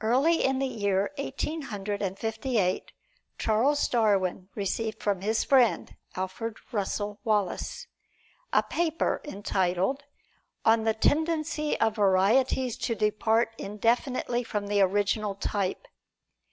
Early 0.00 0.44
in 0.44 0.60
the 0.60 0.68
year 0.68 1.10
Eighteen 1.18 1.62
Hundred 1.62 2.16
Fifty 2.16 2.58
eight, 2.58 2.92
Charles 3.38 3.88
Darwin 3.88 4.48
received 4.54 5.02
from 5.02 5.20
his 5.20 5.42
friend, 5.42 5.96
Alfred 6.14 6.58
Russel 6.70 7.18
Wallace, 7.24 7.88
a 8.52 8.62
paper 8.62 9.20
entitled, 9.24 10.04
"On 10.64 10.84
the 10.84 10.94
Tendency 10.94 11.76
of 11.80 11.96
Varieties 11.96 12.76
to 12.76 12.94
Depart 12.94 13.52
Indefinitely 13.58 14.44
From 14.44 14.68
the 14.68 14.80
Original 14.80 15.34
Type." 15.34 15.88